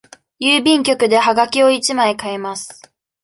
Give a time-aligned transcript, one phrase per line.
[0.39, 2.81] 郵便局ではがきを一枚買います。